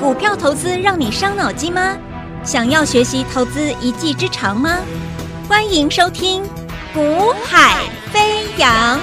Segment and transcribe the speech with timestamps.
[0.00, 1.96] 股票投资让你伤脑筋吗？
[2.42, 4.80] 想要学习投资一技之长吗？
[5.48, 6.42] 欢迎收听
[6.92, 8.98] 《股海飞扬》。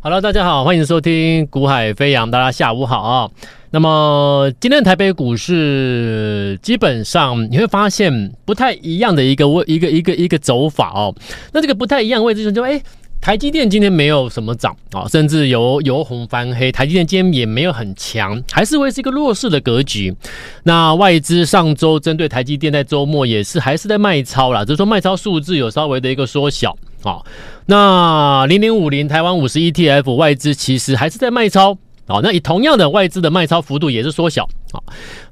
[0.00, 3.30] Hello，大家好，欢迎收听《股海飞扬》，大家下午好啊。
[3.70, 11.14] 那么今天台北股市基本上你会发现不太一样的一个位一个一个一个走法哦。
[11.52, 12.80] 那这个不太一样位置就是说，哎，
[13.20, 20.14] 台积电今天没有什么涨啊，甚至由由红翻黑，台积电今天也没有很强，还是会是一个弱势的格局。
[20.62, 27.20] 那外资上周针对台积电在周末也是还是在卖超啦，只是说卖超数字有稍微的一个缩小啊。
[27.66, 31.76] 那零零五零台湾五十 ETF 外资其实还是在卖超。
[32.06, 34.48] 好，那以同样的外资的卖超幅度也是缩小。
[34.72, 34.80] 啊，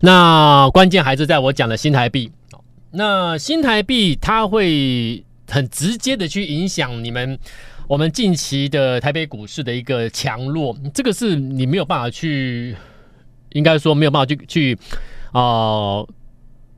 [0.01, 2.31] 那关键还是在我讲的新台币。
[2.91, 7.39] 那新台币它会很直接的去影响你们
[7.89, 12.75] 我们近期的台北股市的一个强弱，这个是你没有办法去，
[13.53, 14.79] 应该说没有办法去去
[15.31, 16.05] 啊、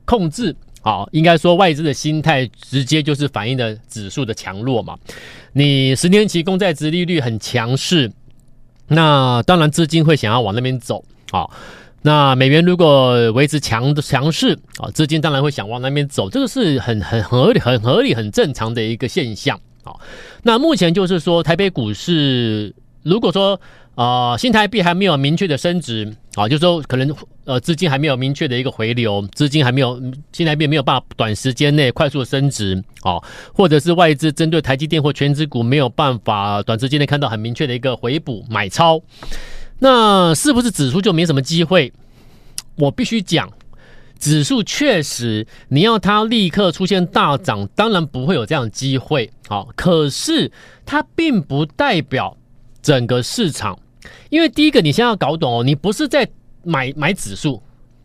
[0.05, 0.55] 控制。
[0.81, 4.95] 好，应该说外资的心态直接就是反映的指数的强弱嘛。
[5.51, 8.11] 你十年期公债殖利率很强势。
[8.87, 11.49] 那当然，资金会想要往那边走啊。
[12.03, 19.95] 那美元如果维持强的强势啊，资金当然会想往那边走，这个是很很合理、很合理、很正常的一个现象啊。
[20.43, 22.73] 那目前就是说，台北股市
[23.03, 23.59] 如果说。
[23.95, 33.19] 啊、呃，新台币还没有明确的升值啊，就是说可能呃资金还没有明确的一个回流，资金还没有新台币没有办法短时间内快速升值啊，
[33.53, 39.01] 或者是外资针对台积电或权值股没有办法短时间内看到很明确的一个回补买超，
[39.79, 41.91] 那是不是指数就没什么机会？
[42.75, 43.51] 我必须讲，
[44.19, 49.31] 指数确实你要它立刻出现大涨，当然不会有这样的机会。
[49.47, 50.51] 好，可是
[50.85, 52.37] 它并不代表
[52.81, 53.79] 整个市场。
[54.29, 56.27] 因为第一个，你先要搞懂哦，你不是在
[56.63, 57.61] 买买指数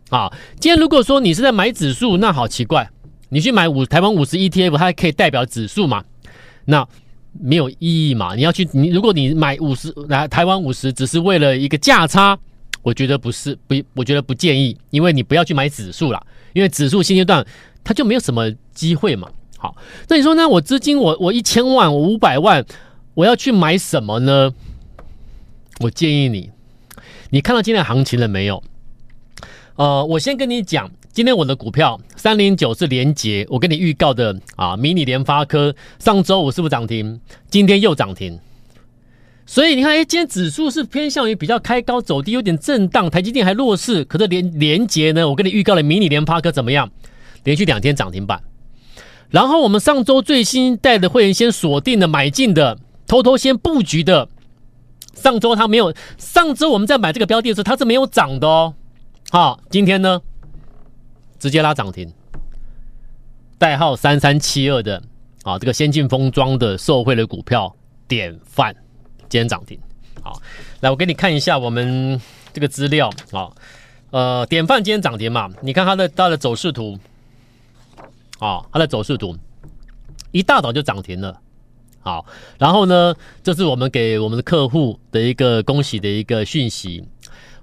[0.08, 0.32] 啊。
[0.60, 2.88] 今天如果说你是在买指数，那好奇怪，
[3.28, 6.04] 你去买五台湾五十 ETF，它还可以代表指数嘛？
[6.64, 6.86] 那
[7.32, 8.34] 没有意义嘛？
[8.34, 12.38] 你要去你如果你买五十来台湾五十，只是为了一个价差，
[12.84, 17.45] 我觉得不是不，我觉得不建议，因为你不要去买指数啦，因为指数现阶段
[17.83, 19.28] 它就没有什么机会嘛。
[19.59, 19.75] 好，
[20.09, 20.47] 那你说呢？
[20.47, 22.65] 我资金我我一千万，我五百万，
[23.15, 24.53] 我要去买什么呢？
[25.81, 26.50] 我建议你，
[27.31, 28.62] 你看到今天行情了没有？
[29.77, 37.19] 呃，我先跟你讲，今天我的股票三零九是连结，我跟你预告的啊，迷你联发科上周五是不是涨停？
[37.49, 38.39] 今天又涨停，
[39.47, 46.91] 所以你看，哎，今天指数是偏向于比较开高走低，有点震荡，台积电还弱势，可是连连结呢，我跟你预告了迷你联发科怎么样？
[47.44, 48.43] 连续两天涨停板，
[49.28, 54.28] 然后我们上周最新带的会员先锁定的买进的，偷偷先布局的。
[55.12, 58.75] 上周它没有，上周我们在买这个标的的时候，它是没有涨的哦。
[59.31, 60.22] 好，今天呢，
[61.38, 62.10] 直接拉涨停，
[63.59, 65.03] 代号三三七二的
[65.43, 67.77] 啊，这个先进封装的受惠的股票
[68.09, 68.75] 典范，
[69.28, 69.78] 今天涨停。
[70.22, 70.40] 好，
[70.80, 72.20] 来我给你看一下我们
[72.52, 73.50] 这个资料啊，
[74.10, 75.50] 呃，典范今天涨停嘛？
[75.60, 76.98] 你看它的它的走势图，
[78.38, 79.36] 啊，它的走势图，
[80.30, 81.40] 一大早就涨停了。
[82.00, 82.24] 好，
[82.58, 87.02] 然后呢，这是我们给我们的客户的一个恭喜的一个讯息。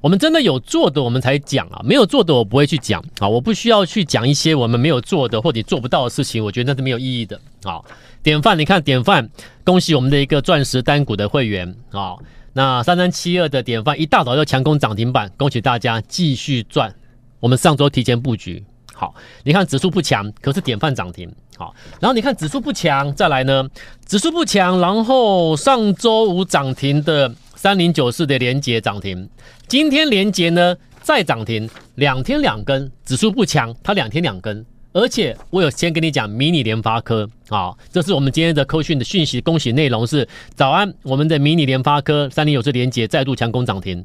[0.02, 3.30] 我们真的有做的，我们才讲啊；没有做的，我不会去讲啊。
[3.30, 7.40] 我不需要去讲一些我们没有做的或者做不到的事情，我觉得那是没有意义的。
[7.64, 7.86] 好，
[8.24, 9.30] 典范，你看典范，
[9.64, 12.16] 恭喜我们的一个钻石单股的会员啊。
[12.54, 16.94] 那三三七二的典范一大早就强攻涨停板，恭喜大家继续赚。
[17.40, 18.64] 我们上周提前布局。
[18.94, 21.34] 好，你看指数不强，可是典范涨停。
[21.58, 23.68] 好，然后你看指数不强，再来呢，
[24.06, 29.28] 指数不强，然后上周五涨停的三零九四的连结涨停，
[29.68, 44.04] 今天连结呢再涨停，两天两根，指数不强，它两天两根，而且我有先跟你讲迷你联发科啊，这是我们今天的科讯的讯息，恭喜内容是早安，我们的迷你联发科三零九这连接再度强攻涨停，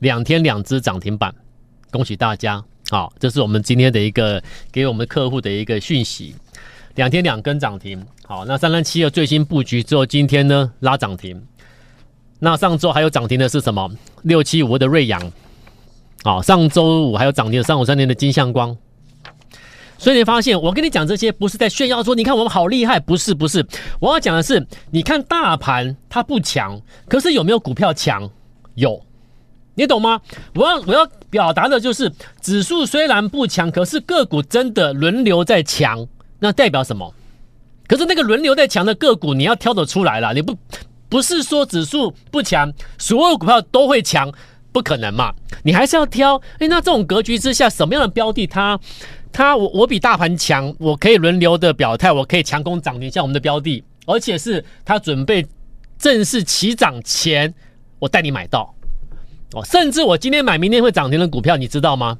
[0.00, 1.32] 两天两支涨停板，
[1.90, 2.62] 恭喜大家。
[2.90, 4.42] 好，这是我们今天的一个
[4.72, 6.34] 给我们客户的一个讯息，
[6.96, 8.04] 两天两根涨停。
[8.26, 11.40] 好，那三三七二最新布局之后，今天呢拉涨停。
[12.40, 13.88] 那上周还有涨停的是什么？
[14.22, 15.32] 六七五的瑞阳。
[16.24, 18.76] 好，上周五还有涨停的三五三零的金相光。
[20.04, 23.66] 所以你发现，我跟你讲这些不是在炫耀说，你看我们好厉害，不是不是。
[23.98, 26.78] 我要讲的是，你看大盘它不强，
[27.08, 28.28] 可是有没有股票强？
[28.74, 29.00] 有。
[29.74, 30.20] 你懂吗？
[30.56, 32.12] 我要我要表达的就是，
[32.42, 36.06] 指数虽然不强，可是个股真的轮流在强，
[36.38, 37.14] 那代表什么？
[37.88, 40.54] 可是那个轮流在强的个股，你要挑得出来了，你不
[41.08, 44.30] 不是说指数不强，所有股票都会强，
[44.70, 45.32] 不可能嘛？
[45.62, 46.36] 你还是要挑。
[46.58, 48.78] 哎，那这种格局之下，什么样的标的它，
[49.34, 55.44] 他我我比大盘强，我可以轮流的表态，我可以强攻涨停，像我们的标的，而且是它准备
[55.98, 57.52] 正式起涨前，
[57.98, 58.72] 我带你买到。
[59.54, 62.16] 哦，甚至我今天买，明天会涨停的股票，你知道吗？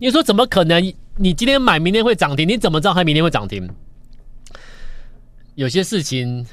[0.00, 0.92] 你说怎么可能？
[1.18, 3.70] 你今天买，明天会涨停，你怎么知道它明天会涨停？
[5.54, 6.44] 有些事情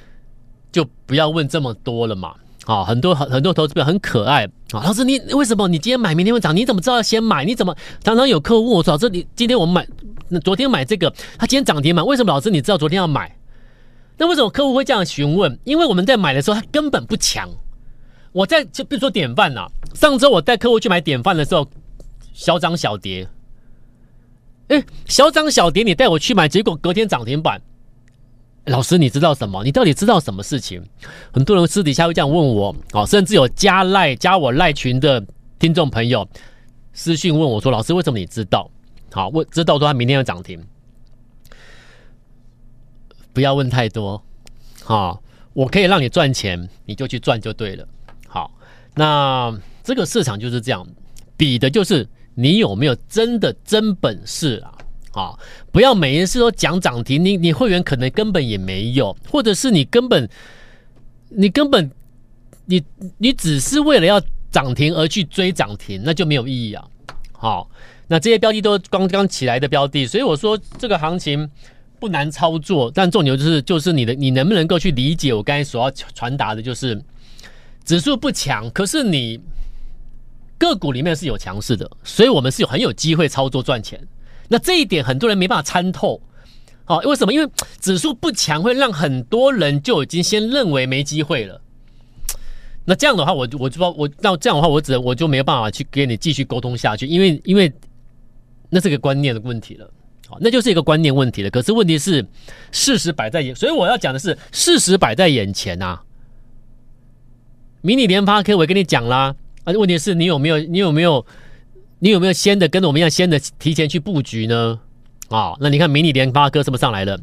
[0.71, 2.35] 就不要问这么多了嘛。
[2.65, 4.81] 啊、哦，很多很很多投资者很可爱啊、哦。
[4.83, 6.55] 老师，你为什么你今天买，明天会涨？
[6.55, 7.43] 你怎么知道要先买？
[7.43, 9.85] 你怎么常常有客户问我说，老师，你今天我们
[10.29, 12.03] 买，昨天买这个，他今天涨停嘛？
[12.03, 13.35] 为什么老师你知道昨天要买？
[14.17, 15.59] 那为什么客户会这样询问？
[15.65, 17.49] 因为我们在买的时候，它根本不强。
[18.31, 21.67] 我在就比如说典范呐、啊，上周我带客户去买典范的时候，
[22.33, 23.27] 小涨小跌。
[24.69, 27.61] 哎，小涨小跌，你带我去买，结果隔天涨停板。
[28.65, 29.63] 老师，你知道什么？
[29.63, 30.81] 你到底知道什么事情？
[31.33, 35.25] 很多人私底下会这样问我，哦，甚至有加赖加我赖群的
[35.59, 36.27] 听众朋友
[36.93, 38.69] 私讯问我说：“老师，为什么你知道？
[39.11, 40.63] 好，我知道说他明天要涨停。”
[43.33, 44.23] 不要问太多，
[44.83, 45.21] 好，
[45.53, 47.87] 我可以让你赚钱，你就去赚就对了。
[48.27, 48.51] 好，
[48.95, 50.87] 那这个市场就是这样，
[51.35, 52.07] 比的就是。
[52.35, 54.73] 你有没有真的真本事啊？
[55.13, 55.33] 啊，
[55.71, 60.27] 不要每一次都讲涨停，你你会员可能根本也没有，或者是你根本
[61.29, 61.89] 你根本
[62.65, 62.83] 你
[63.17, 64.21] 你只是为了要
[64.51, 66.83] 涨停而去追涨停，那就没有意义啊。
[67.31, 67.69] 好，
[68.07, 71.49] 那这些标的都刚刚起来的标的，所以我说这个行情
[71.99, 77.01] 不难操作，但重点就是就是你的你能不能够去理解我刚才所要传达的，就是
[77.85, 79.39] 指数不强，可是你。
[80.55, 83.99] 个股里面是有强势的，所以我们是有很有机会操作赚钱。
[84.53, 86.21] 那这一点很多人没办法参透，
[86.85, 87.33] 好，为什么？
[87.33, 87.51] 因为
[87.81, 91.59] 指数不强，会让很多人就已经先认为没机会了。
[92.85, 97.73] 那这样的话，我我就说，我那这样的话，我只能我就没有办法去跟你继续沟通下去，因为因为
[98.69, 99.89] 那是个观念的问题了，
[100.27, 101.49] 好，那就是一个观念问题了。
[101.49, 102.23] 可是问题是
[102.71, 106.03] 事实摆在眼，所以我要讲的是事实摆在眼前呐、啊。
[107.81, 109.35] 迷你联发科，我跟你讲啦。
[109.63, 111.25] 啊，问题是你有没有，你有没有，
[112.03, 114.77] 你有没有先的跟我们一样，先的提前去布局呢？
[115.29, 117.17] 啊、哦，那你看迷你联发科是不是上来了？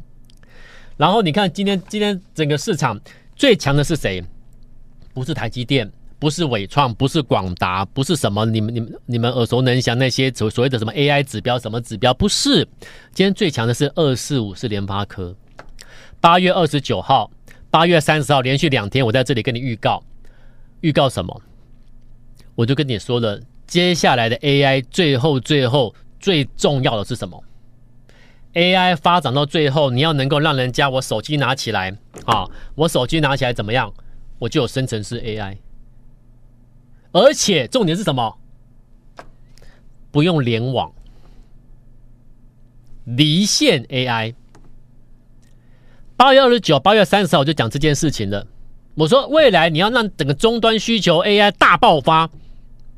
[0.96, 2.98] 然后你看今天今天整个市场
[3.36, 4.24] 最强的是谁？
[5.12, 12.14] 不是台积电，不是伟创，不是广达，不是什么你们你们你们耳熟能详那些所所谓的什么 AI 指标什么指标？
[12.14, 12.66] 不是，
[13.12, 15.36] 今天最强的是二四五是联发科。
[16.22, 17.30] 八月二十九号、
[17.70, 20.02] 八月三十号连续两天，我在这里跟你预告，
[20.80, 21.42] 预告什么？
[22.54, 23.38] 我就跟你说了，
[23.70, 27.44] 接下来的 AI 最后最后最重要的是什么
[28.54, 32.44] ？AI 发展到最后，你要能够让人家我手机拿起来啊，
[32.74, 33.94] 我手机拿起来怎么样？
[34.40, 35.58] 我就有生成式 AI，
[37.12, 38.38] 而且重点是什么？
[40.10, 40.92] 不用联网，
[43.04, 44.34] 离线 AI。
[46.16, 48.44] 八月二十九、八月三十号我就讲这件事情了。
[48.96, 52.28] 我说未来你要让整个终端需求 AI 大爆发。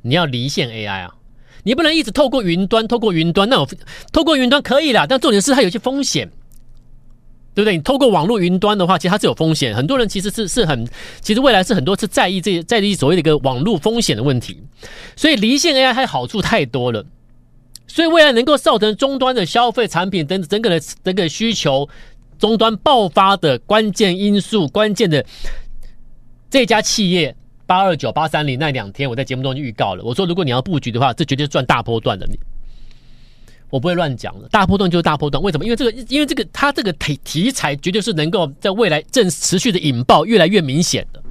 [0.02, 1.14] 你要离线 AI 啊，
[1.64, 3.68] 你不能一直透过云端，透过云端，那我
[4.12, 6.28] 透过云端可以啦，但重点是它有些风险，
[7.54, 7.76] 对不对？
[7.76, 9.74] 你透过网络云端的话，其实它是有风险。
[9.74, 10.88] 很多人其实是是很，
[11.20, 14.62] 其实未来是很多是在意这在意所谓的一个网络风险的问题。
[15.14, 17.04] 所以离线 AI 它好处太多了，
[17.86, 21.88] 所以未来能够造成终端的消费产品等整个的整个需求
[22.38, 25.24] 终端爆发的关键因素，关键的
[26.50, 27.36] 这家企业。
[27.72, 30.04] 八二九八三零那两天，我在节目中就预告了。
[30.04, 32.26] 我说，如果你要布局的话，这绝对是赚大波段的。
[32.26, 32.38] 你，
[33.70, 34.48] 我不会乱讲的。
[34.50, 35.64] 大波段就是大波段，为什么？
[35.64, 41.22] 因为这个，因为这个，它这个题题材绝对是能够在未来正持续的引爆，越来越明显的。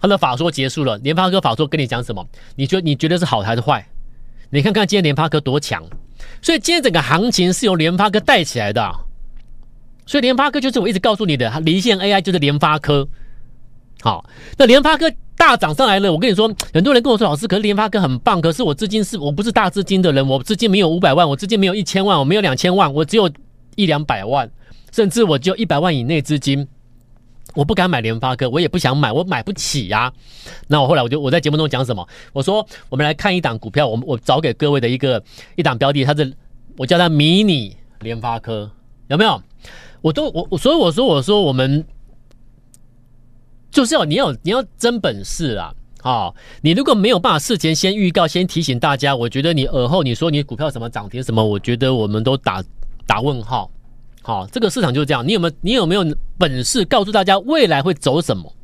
[0.00, 2.26] 他的法说结束了，联发科法说跟你讲什么？
[2.56, 3.86] 你觉得你觉得是好还是坏？
[4.50, 5.84] 你看看今天联发科多强，
[6.42, 8.92] 所以今天整个行情是由联发科带起来的。
[10.04, 13.08] 所以联发科就是我一直告诉你的，离线 AI 就是联发科。
[14.00, 15.08] 好，那联发科。
[15.38, 23.30] 大涨上来了，我跟你说，很多人跟我说，老师，可是联发科很棒，可是我资金是我不是大资金的人，我资金没有五百万，我资金没有一千万，我没有两千万，我只有
[23.76, 24.50] 一两百万，
[24.92, 26.66] 甚至我只有一百万以内资金，
[27.54, 30.12] 我不敢买联发科，我也不想买，我买不起呀、
[30.66, 32.06] 那我后来我就我在节目中讲什么？
[32.32, 35.22] 我说我们来看一档股票，我我找给各位的一个
[35.54, 36.34] 一档标的，它是
[36.76, 38.68] 我叫它迷你联发科，
[39.06, 39.40] 有没有？
[40.02, 41.86] 我都我我所以我说我说我们。
[43.70, 45.72] 就是要你要你要真本事啊！
[46.00, 52.62] 好、你如果没有办法事前先预告、先提醒大家，我觉得你尔后你说你股票什么涨停什么，我觉得我们都打
[53.06, 53.70] 打问号。
[54.22, 58.54] 好、这个市场就是这样，你有没有你有没有本事告诉大家未来会走什么？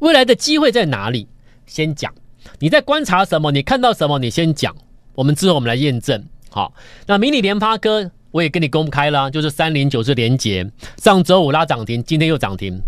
[0.00, 1.28] 未来的机会在哪里？
[1.66, 2.12] 先讲。
[2.58, 3.52] 你在观察什么？
[3.52, 4.18] 你看到什么？
[4.18, 4.74] 你先讲。
[5.14, 6.22] 我们之后我们来验证。
[6.50, 6.74] 好，
[7.06, 12.82] 那迷你联发科我也跟你公开了，就是三零九是连结，上周五拉涨停，今天又涨停。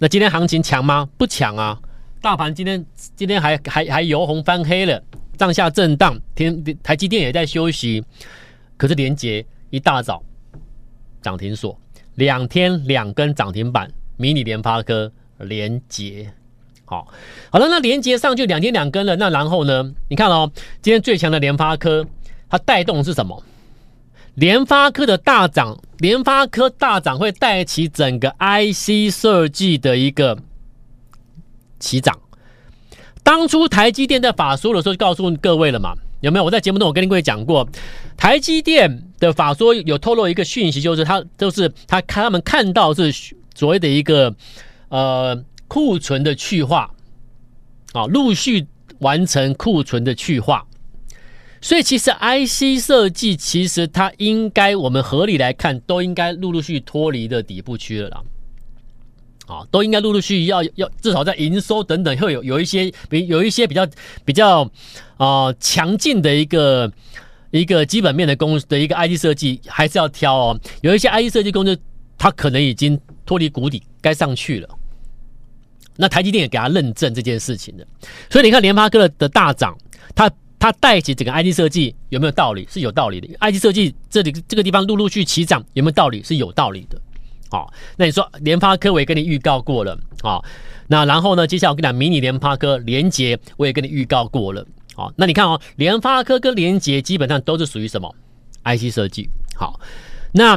[0.00, 1.08] 那今天行情强吗？
[1.16, 1.76] 不强啊。
[2.20, 2.84] 大盘今天
[3.16, 5.02] 今天还还还由红翻黑了，
[5.38, 6.16] 上下震荡。
[6.36, 8.04] 天台积电也在休息，
[8.76, 10.22] 可是连结一大早
[11.20, 11.76] 涨停锁，
[12.14, 16.32] 两天两根涨停板，迷你联发科连结。
[16.84, 17.06] 好，
[17.50, 19.92] 好了，那连接上就两天两根了，那然后呢？
[20.08, 20.50] 你看哦，
[20.80, 22.06] 今天最强的联发科，
[22.48, 23.42] 它带动是什么？
[24.38, 30.38] 联发科的大涨，联发科大涨会带起整个 IC 设计的一个
[31.80, 32.16] 起涨。
[33.24, 36.44] 当初台积电在法说的时候就告诉各位了嘛，有没有？
[36.44, 37.68] 我在节目中我跟各位讲过，
[38.16, 43.12] 台积电的法说有透露一个讯息，就是他就是他看他们看到是
[43.54, 44.34] 所谓的一个
[44.88, 45.44] 呃。
[45.70, 46.90] 库存的去化，
[47.92, 48.66] 啊，陆续
[49.00, 50.66] 完成库存的去化，
[51.60, 58.22] 所以其实 IC 设计其实它应该，我们合理来看，都应该陆陆续脱离的底部区了啦，
[59.46, 63.86] 啊，都应该陆陆续续要要至少在营收等等会有有一些比有一些比较
[64.24, 64.70] 比较
[65.16, 66.92] 啊强劲的一个
[67.50, 71.78] 一个基本面的公司的一个 IC 设计还是要挑哦，有一些 IC 设计公司
[72.16, 74.68] 它可能已经脱离谷底，该上去了。
[75.96, 77.84] 那台积电也给他认证这件事情的，
[78.30, 79.76] 所以你看联发科的大涨，
[80.14, 82.66] 它它带起整个 IC 设计有没有道理？
[82.68, 83.28] 是有道理的。
[83.40, 86.22] IC 设计这里这个地方陆陆续续起涨有没有道理？
[86.22, 87.00] 是有道理的。
[87.50, 90.42] 好，那你说联发科我也跟你预告过了啊，
[90.88, 94.66] 那然后呢，接下来我跟你讲迷你联发科连结我也跟你预告过了。
[94.94, 98.14] 好，那你看哦，联发科跟连结基本上都是属于什么
[98.64, 99.30] IC 设计。
[99.54, 99.80] 好，
[100.32, 100.56] 那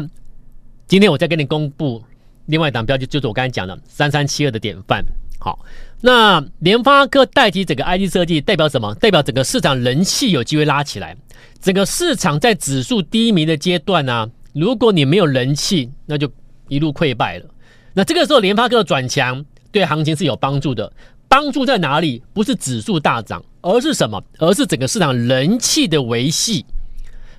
[0.88, 2.03] 今天我再跟你公布
[2.48, 5.05] 另外一档标的，就是我刚才讲的三三七二的典范。
[5.43, 5.57] 好，
[6.01, 8.93] 那联发科代替整个 IT 设计，代表什么？
[8.95, 11.17] 代表整个市场人气有机会拉起来。
[11.60, 16.31] 整个市场在指数低迷的阶段呢、如果你没有人气，那就
[16.67, 17.45] 一路溃败了。
[17.93, 20.93] 那这个时候联发科的转强对行情是有帮助的。
[21.27, 22.21] 帮助在哪里？
[22.33, 24.24] 不是指数大涨，而是什么？
[24.38, 26.63] 而是整个市场人气的维系。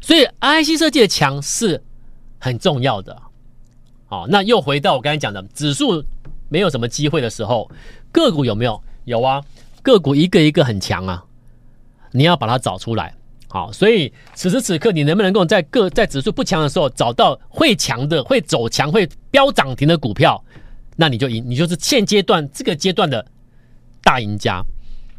[0.00, 1.80] 所以 IC 设计的强是
[2.40, 3.16] 很重要的。
[4.06, 6.04] 好，那又回到我刚才讲的指数。
[6.52, 7.70] 没有什么机会的时候，
[8.12, 8.80] 个股有没有？
[9.04, 9.42] 有啊，
[9.82, 11.24] 个股一个一个很强啊，
[12.10, 13.14] 你要把它找出来。
[13.48, 20.42] 好，所以此时此刻，你能不能够在个在指数不强的时候，找到会强的、会走强、会飙涨停的股票，
[20.94, 23.24] 那你就赢，你就是现阶段这个阶段的
[24.02, 24.62] 大赢家。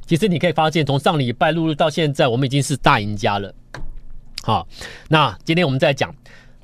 [0.05, 3.53] 其实你可以发现，从上礼拜录入到现在，我们已经是大赢家了。
[4.43, 4.67] 好，
[5.09, 6.13] 那今天我们再讲。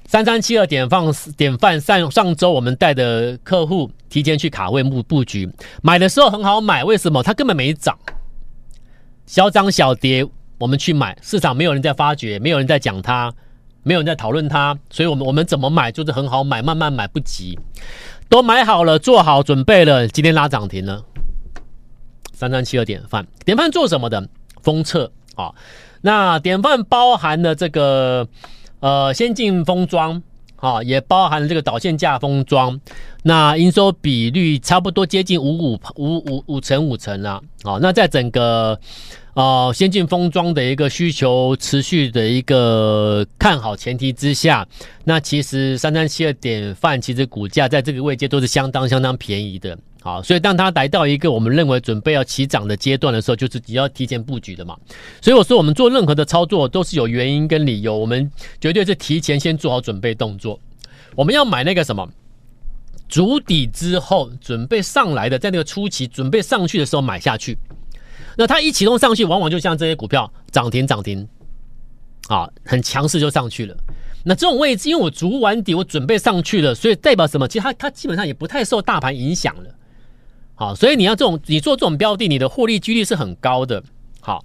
[0.06, 5.50] 三三七二典放典范上上周我们带的客户提前去卡位布布局，
[5.82, 7.22] 买的时候很好买，为什么？
[7.22, 7.98] 它根本没涨，
[9.26, 10.26] 小涨小跌，
[10.58, 13.34] 我们去买，市场没有人在发觉，没有人在讲它，
[13.84, 17.58] 没有人在讨论它，所以我们我们怎么买就是很好买，慢慢买不急，
[18.28, 21.04] 都买好了，做好准备了，今天拉涨停了。
[22.34, 24.28] 三三七二典范，典范做什么的？
[24.62, 25.54] 封测啊，
[26.02, 28.28] 那典范包含了这个。
[28.82, 30.24] 呃，先进封装
[30.60, 32.80] 啊，也包含了这个导线架封装，
[33.24, 37.42] 那营收比率差不多接近五五五五五成五成了。
[37.64, 38.80] 好，那在整个
[39.36, 44.68] 呃先进封装的一个需求持续的一个看好前提之下，
[45.06, 49.78] 那其实三三七二典范其实股价在这个位阶都是相当相当便宜的。
[50.02, 54.78] 好，所以当它来到一个我们认为准备要起涨的阶段的时候，就是你要提前布局的嘛。
[55.22, 60.58] 所以我说，我们做任何的操作都是有原因跟理由，我们绝对是提前先做好准备动作。
[61.16, 62.10] 我们要买那个什么，
[63.10, 67.58] 足底之后准备上来的，在那个初期准备上去的时候买下去。
[68.38, 71.28] 那它一启动上去，往往就像这些股票涨停涨停，
[72.30, 73.76] 啊，很强势就上去了。
[74.24, 77.46] 那这种位置，因为我足完底，我准备上去了，所以代表什么？
[77.50, 79.76] 其实它它基本上也不太受大盘影响了。
[80.60, 83.82] 好，所以你要这种，你做这种标的，你的获利几率是很高的。
[84.20, 84.44] 好，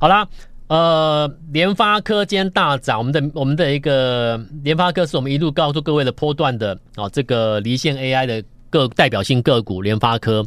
[0.00, 0.26] 好啦，
[0.66, 10.44] 呃，联发科今天大涨，我们的我们的一个联发科是我们一路告诉各位的波段的啊，这个离线 AI 的个代表性个股联发科。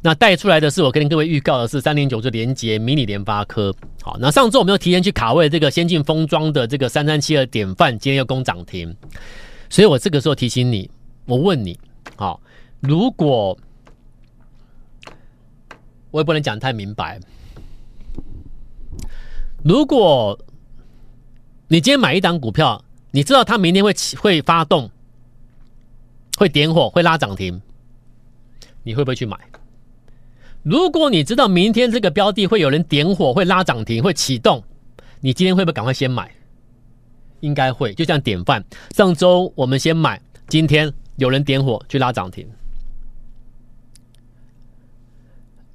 [0.00, 3.74] 那带出来的是我跟各位预告的是三零九是连接迷你联发科。
[4.00, 8.96] 好，那上周我们又提前去卡位这个先进封装的这个三三七二典范，今天又攻涨停。
[9.68, 10.88] 所以我这个时候提醒你，
[11.26, 11.76] 我问你，
[12.14, 12.40] 好，
[12.78, 13.58] 如果
[16.12, 17.18] 我也不能讲太明白。
[19.64, 20.38] 如果
[21.68, 24.90] 你今天买一档股票，你知道它明天会起会发动，
[26.38, 27.60] 会点火，会拉涨停，
[28.84, 29.36] 你会不会去买？
[30.62, 34.62] 如果你知道明天这个标的会有人点火，会拉涨停，会启动，
[35.20, 36.30] 你今天会不会赶快先买？
[37.40, 38.64] 应该会，就像典范，
[38.94, 42.46] 上周我们先买，今天有人点火去拉涨停。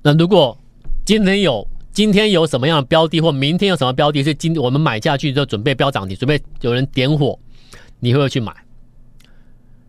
[0.01, 0.57] 那如果
[1.05, 7.37] 今天有今天有什么样的标的，或明天有什么标的，是今我们买下去就准备飙涨停，准备有人点火，
[7.99, 8.53] 你会不会去买？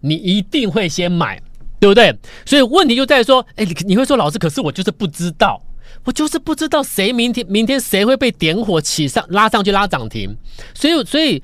[0.00, 1.42] 你一定会先买，
[1.78, 2.16] 对不对？
[2.46, 5.60] 所以问题就在于说，哎，你你会说老师，可是我就是不知道，
[6.04, 10.34] 我就是不知道谁明天明天谁会被点火起上拉上去拉涨停，
[10.72, 11.42] 所以所以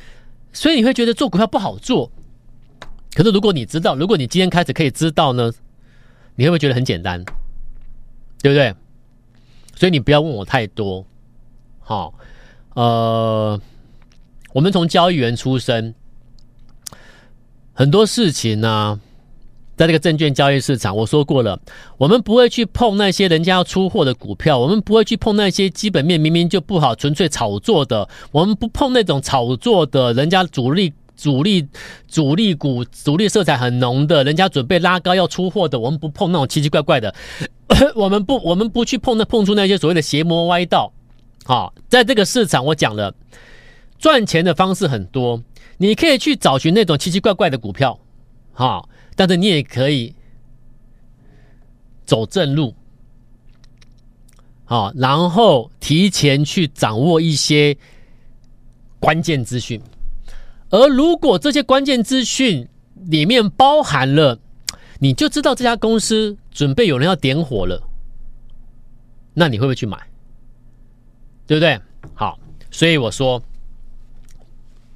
[0.53, 2.11] 所以你会觉得做股票不好做。
[3.13, 5.53] 可是如果你知道，如果你今天开始可以知道呢，
[6.37, 7.23] 你会不会觉得很简单？
[8.45, 8.75] 对不对？
[9.75, 11.03] 所以你不要问我太多，
[11.81, 12.13] 好，
[12.75, 13.59] 呃，
[14.53, 15.95] 我们从交易员出身，
[17.73, 19.01] 很多事情呢，
[19.77, 21.59] 在这个证券交易市场，我说过了，
[21.97, 30.93] 我们不会去碰那些人家要出货的股票，我们不会去碰那些基本面明明就不好、纯粹炒作的，我们不碰那种炒作的，人家主力。
[31.17, 31.67] 主力
[32.09, 37.15] 主力股主力色彩很浓的，人家准备拉高要出货的，我们不碰那种奇奇怪怪的，
[37.95, 40.93] 我们不我们不去碰那碰出那些所谓的邪魔歪道。
[41.45, 43.15] 好，在这个市场我讲了，
[43.99, 45.43] 赚钱的方式很多，
[45.77, 47.99] 你可以去找寻那种奇奇怪怪的股票，
[48.53, 50.15] 好，但是你也可以
[52.07, 52.75] 走正路，
[54.65, 57.77] 好，然后提前去掌握一些
[58.99, 59.81] 关键资讯。
[60.75, 62.67] 而如果这些关键资讯
[63.07, 64.41] 里面包含了，
[64.99, 67.81] 你就知道这家公司准备有人要点火了，
[69.35, 69.97] 那你会不会去买？
[71.47, 71.81] 对不对？
[72.13, 72.41] 好，
[72.73, 73.41] 所以我说，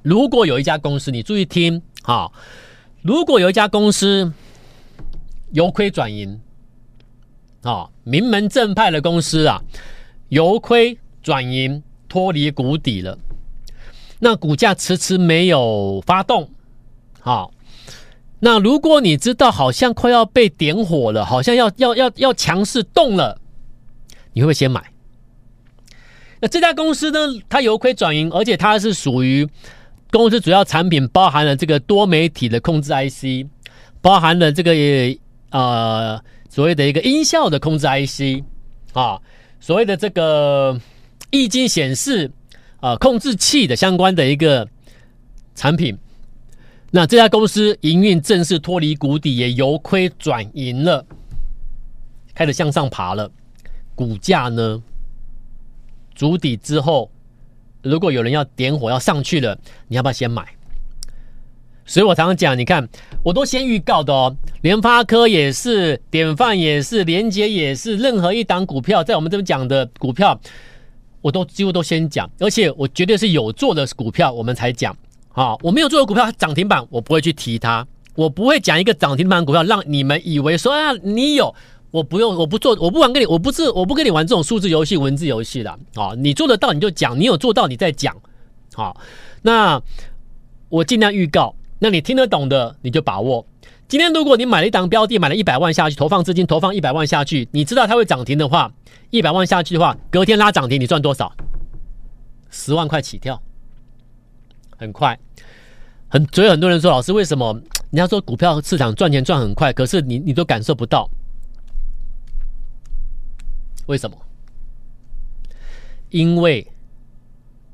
[0.01, 2.33] 如果有一家公司，你注意听，好，
[3.01, 4.33] 如果有一家公司
[5.53, 6.41] 由亏转盈，
[7.61, 9.63] 啊，名门正派的公司啊，
[10.27, 13.17] 由亏转盈，脱离谷底了。
[14.21, 16.49] 那股价迟迟没有发动，
[17.21, 17.53] 好，
[18.39, 23.39] 那如果你知道好像快要被点火了，好像要要要要强势动了，
[24.33, 24.83] 你会不会先买？
[26.41, 29.47] 那这家公司呢，它由亏转盈，而且它是属于
[30.11, 33.47] 公司主要产品包含了这个多媒体的控制 IC，
[34.01, 34.73] 包含了这个
[35.51, 38.43] 呃所谓的一个音效的控制 IC
[38.91, 39.21] 啊，
[39.61, 40.77] 所谓的这个
[41.31, 42.29] 液晶显示。
[42.81, 44.67] 呃，控制器的相关的一个
[45.53, 45.97] 产品，
[46.91, 51.05] 那这家公司营运正式脱离谷底，也由亏转盈了，
[52.33, 53.29] 开始向上爬了。
[53.95, 54.81] 股价呢，
[56.15, 57.11] 筑底之后，
[57.81, 60.45] 如果有人要点火要上去了，你要不要先买？
[61.85, 62.87] 所以我常常讲，你看，
[63.23, 64.33] 我都先预告的哦。
[64.61, 70.39] 联发科也是，典范也是，连结也是，任何一档股票，在我们这边讲的股票。
[71.21, 74.95] 我都几乎都先讲，而且我绝对是有做的股票，我们才讲。
[75.27, 77.85] 好，我没有做的股票涨停板，我不会去提它。
[78.15, 81.53] 我不会讲一个涨停板股票，让你们以为说啊，你有，
[81.91, 85.69] 我不用，我不做，我不玩跟你，我不是，我不跟你玩这种数字游戏、文字游戏的。
[85.95, 88.15] 啊，你做得到你就讲，你有做到你再讲。
[88.73, 88.99] 好，
[89.41, 89.81] 那
[90.67, 93.45] 我尽量预告，那你听得懂的你就把握。
[93.89, 98.71] 今天如果你买了一档标的，买了一百万下去，投放资金投放一百万下去，你知道它会涨停的话，
[99.09, 101.35] 一百万下去的话，隔天拉涨停，你赚多少？
[102.51, 103.41] 十万块起跳，
[104.77, 105.19] 很快。
[106.07, 107.51] 很所以很多人说，老师为什么
[107.89, 111.09] 人家说股票市场赚钱赚很快，可是你你都感受不到？
[113.87, 114.15] 为什么？
[116.11, 116.71] 因为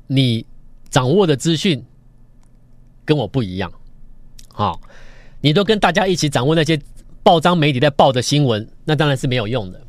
[0.06, 0.46] 你
[0.88, 1.84] 掌握的资讯
[3.04, 3.70] 跟我不一样，
[4.50, 4.80] 好。
[5.46, 6.76] 你都跟大家一起掌握那些
[7.22, 9.80] 报章媒体在报的新闻，那当然是没有用的。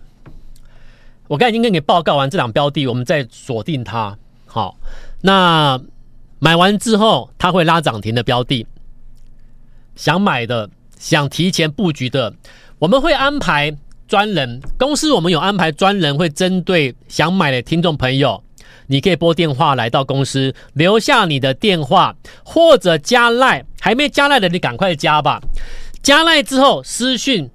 [1.28, 4.16] 我刚才已经跟你报告完这档标的，我们再锁定它。
[4.46, 4.78] 好，
[5.22, 5.82] 那
[6.38, 8.68] 买完之后它会拉涨停的标的，
[9.96, 12.36] 想买的、想提前布局的，
[12.78, 13.76] 我们会安排
[14.08, 14.62] 专人。
[14.78, 18.44] 公司我们有安排专人，会针对想买的听众朋友。
[18.88, 25.40] 你可以拨电话来到公司，留下你的电话或者加赖，还没加赖的你赶快加吧。
[26.02, 27.50] 加赖之后私讯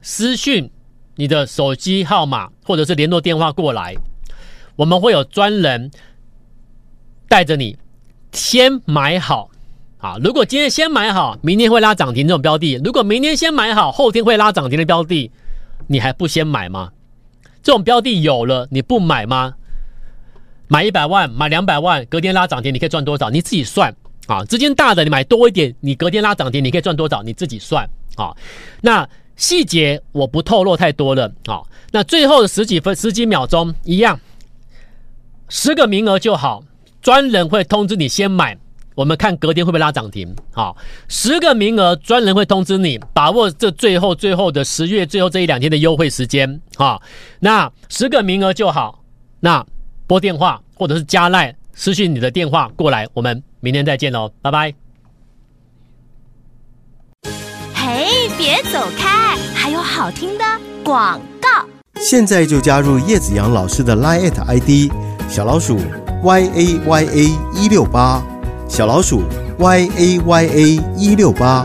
[0.00, 0.70] 私讯
[1.16, 3.94] 你的手机号码或者是联络电话过来，
[4.76, 5.90] 我们会有专人
[7.28, 7.76] 带着你
[8.32, 9.50] 先买好。
[9.98, 15.30] 啊，如果今天先买好，明天会拉涨停这种标的；如果明天先买好，后天会拉涨停的标的，
[15.88, 16.92] 你还不先买吗？
[17.62, 19.56] 这种标的有了，你不买吗？
[20.72, 23.28] 买一百万，买两百万，隔天拉涨停，你可以赚多少？
[23.28, 23.92] 你自己算
[24.28, 24.44] 啊。
[24.44, 27.24] 资金大的，你买多一点，你隔天拉涨停，你可以赚多少？
[27.24, 28.30] 你自己算啊。
[28.80, 31.32] 那细节我不透露太多了。
[31.44, 34.20] 好，那最后的十几分、十几秒钟一样，
[35.48, 36.62] 十个名额就好，
[37.02, 38.56] 专人会通知你先买。
[38.94, 40.36] 我们看隔天会不会拉涨停？
[40.52, 40.76] 好，
[41.08, 46.60] 十个名额，专人会通知你，把握这最后最后的十月最后这一两天的优惠时间。
[46.76, 47.02] 好，
[47.40, 49.02] 那十个名额就好，
[49.40, 49.66] 那
[50.10, 54.74] 拨电话或者是加赖私信你的电话过来，我们明天再见喽，拜拜。
[57.72, 60.44] 嘿，别走开，还有好听的
[60.82, 61.48] 广告。
[61.94, 64.92] 现在就加入叶子阳老师的 Line ID
[65.28, 65.78] 小老鼠
[66.24, 68.20] y a y a 一六八。
[68.68, 69.22] 小老鼠
[69.60, 71.64] y a y a 一六八，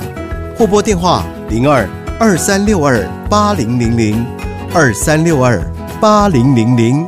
[0.56, 4.24] 或拨电话零二二三六二八零零零
[4.72, 5.60] 二三六二
[6.00, 7.08] 八零零零。